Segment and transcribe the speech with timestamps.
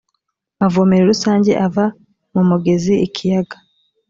[0.59, 1.85] mavomero rusange ava
[2.33, 3.57] mu mugezi ikiyaga